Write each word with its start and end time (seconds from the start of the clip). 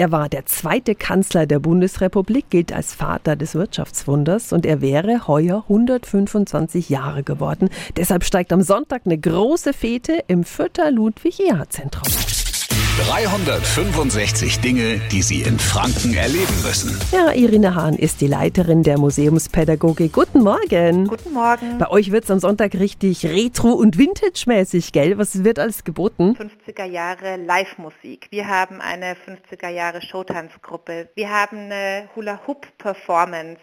Er 0.00 0.10
war 0.10 0.30
der 0.30 0.46
zweite 0.46 0.94
Kanzler 0.94 1.44
der 1.44 1.58
Bundesrepublik, 1.58 2.48
gilt 2.48 2.72
als 2.72 2.94
Vater 2.94 3.36
des 3.36 3.54
Wirtschaftswunders 3.54 4.50
und 4.50 4.64
er 4.64 4.80
wäre 4.80 5.26
heuer 5.26 5.62
125 5.68 6.88
Jahre 6.88 7.22
geworden. 7.22 7.68
Deshalb 7.98 8.24
steigt 8.24 8.50
am 8.54 8.62
Sonntag 8.62 9.02
eine 9.04 9.18
große 9.18 9.74
Fete 9.74 10.24
im 10.26 10.44
Fürther 10.44 10.90
Ludwig-Erhard-Zentrum. 10.90 12.19
365 13.08 14.60
Dinge, 14.60 15.00
die 15.10 15.22
Sie 15.22 15.40
in 15.42 15.58
Franken 15.58 16.14
erleben 16.14 16.62
müssen. 16.62 16.98
Ja, 17.10 17.32
Irina 17.32 17.74
Hahn 17.74 17.94
ist 17.94 18.20
die 18.20 18.26
Leiterin 18.26 18.82
der 18.82 18.98
Museumspädagogik. 18.98 20.12
Guten 20.12 20.42
Morgen. 20.42 21.06
Guten 21.06 21.32
Morgen. 21.32 21.78
Bei 21.78 21.88
euch 21.88 22.12
wird 22.12 22.24
es 22.24 22.30
am 22.30 22.40
Sonntag 22.40 22.74
richtig 22.74 23.24
retro- 23.24 23.72
und 23.72 23.96
vintage-mäßig, 23.96 24.92
gell? 24.92 25.16
Was 25.16 25.42
wird 25.44 25.58
alles 25.58 25.84
geboten? 25.84 26.36
50er 26.36 26.84
Jahre 26.84 27.36
Live-Musik. 27.36 28.26
Wir 28.30 28.46
haben 28.46 28.80
eine 28.80 29.14
50er 29.14 29.70
Jahre 29.70 30.02
Showtanzgruppe. 30.02 31.08
Wir 31.14 31.30
haben 31.30 31.56
eine 31.56 32.08
Hula-Hoop-Performance 32.14 33.60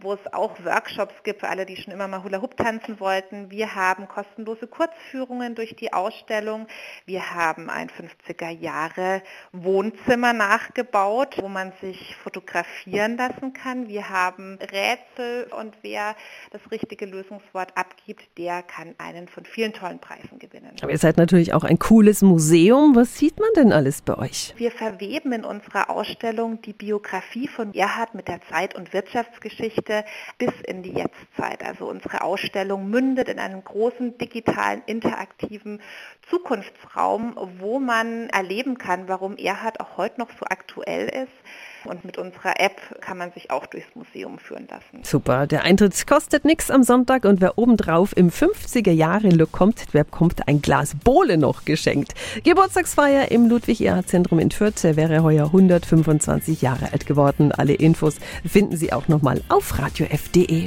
wo 0.00 0.14
es 0.14 0.32
auch 0.32 0.62
Workshops 0.64 1.14
gibt 1.22 1.40
für 1.40 1.48
alle, 1.48 1.66
die 1.66 1.76
schon 1.76 1.92
immer 1.92 2.08
mal 2.08 2.22
Hula 2.22 2.40
Hoop 2.40 2.56
tanzen 2.56 3.00
wollten. 3.00 3.50
Wir 3.50 3.74
haben 3.74 4.08
kostenlose 4.08 4.66
Kurzführungen 4.66 5.54
durch 5.54 5.76
die 5.76 5.92
Ausstellung. 5.92 6.66
Wir 7.06 7.34
haben 7.34 7.70
ein 7.70 7.88
50er 7.88 8.50
Jahre 8.50 9.22
Wohnzimmer 9.52 10.32
nachgebaut, 10.32 11.36
wo 11.40 11.48
man 11.48 11.72
sich 11.80 12.16
fotografieren 12.16 13.16
lassen 13.16 13.52
kann. 13.52 13.88
Wir 13.88 14.08
haben 14.08 14.58
Rätsel 14.60 15.50
und 15.58 15.74
wer 15.82 16.14
das 16.50 16.60
richtige 16.70 17.06
Lösungswort 17.06 17.76
abgibt, 17.76 18.38
der 18.38 18.62
kann 18.62 18.94
einen 18.98 19.28
von 19.28 19.44
vielen 19.44 19.72
tollen 19.72 19.98
Preisen 19.98 20.38
gewinnen. 20.38 20.72
Aber 20.80 20.90
ihr 20.90 20.98
seid 20.98 21.16
natürlich 21.16 21.54
auch 21.54 21.64
ein 21.64 21.78
cooles 21.78 22.22
Museum. 22.22 22.94
Was 22.96 23.16
sieht 23.16 23.38
man 23.38 23.50
denn 23.56 23.72
alles 23.72 24.02
bei 24.02 24.16
euch? 24.16 24.54
Wir 24.56 24.70
verweben 24.70 25.32
in 25.32 25.44
unserer 25.44 25.90
Ausstellung 25.90 26.60
die 26.62 26.72
Biografie 26.72 27.48
von 27.48 27.74
Erhard 27.74 28.14
mit 28.14 28.28
der 28.28 28.40
Zeit- 28.50 28.74
und 28.74 28.92
Wirtschaftsgeschichte 28.92 29.81
Geschichte 29.82 30.04
bis 30.38 30.52
in 30.66 30.82
die 30.82 30.92
Jetztzeit. 30.92 31.64
Also 31.64 31.86
unsere 31.86 32.22
Ausstellung 32.22 32.88
mündet 32.88 33.28
in 33.28 33.38
einem 33.38 33.62
großen 33.62 34.18
digitalen, 34.18 34.82
interaktiven 34.86 35.80
Zukunftsraum, 36.28 37.36
wo 37.58 37.78
man 37.78 38.28
erleben 38.30 38.78
kann, 38.78 39.08
warum 39.08 39.36
Erhard 39.36 39.80
auch 39.80 39.96
heute 39.96 40.20
noch 40.20 40.30
so 40.38 40.46
aktuell 40.48 41.08
ist. 41.08 41.32
Und 41.84 42.04
mit 42.04 42.18
unserer 42.18 42.60
App 42.60 42.80
kann 43.00 43.18
man 43.18 43.32
sich 43.32 43.50
auch 43.50 43.66
durchs 43.66 43.94
Museum 43.94 44.38
führen 44.38 44.68
lassen. 44.70 45.04
Super, 45.04 45.46
der 45.46 45.62
Eintritt 45.62 46.06
kostet 46.06 46.44
nichts 46.44 46.70
am 46.70 46.82
Sonntag 46.82 47.24
und 47.24 47.40
wer 47.40 47.58
obendrauf 47.58 48.16
im 48.16 48.30
50er-Jahre-Look 48.30 49.52
kommt, 49.52 49.86
wer 49.92 50.04
bekommt 50.04 50.46
ein 50.48 50.62
Glas 50.62 50.94
Bohle 51.02 51.38
noch 51.38 51.64
geschenkt. 51.64 52.14
Geburtstagsfeier 52.44 53.30
im 53.30 53.48
Ludwig-Erhard-Zentrum 53.48 54.38
in 54.38 54.50
Fürth. 54.50 54.84
Wäre 54.84 55.22
heuer 55.22 55.46
125 55.46 56.62
Jahre 56.62 56.92
alt 56.92 57.06
geworden. 57.06 57.52
Alle 57.52 57.74
Infos 57.74 58.16
finden 58.46 58.76
Sie 58.76 58.92
auch 58.92 59.08
nochmal 59.08 59.42
auf 59.48 59.78
radiof.de. 59.78 60.66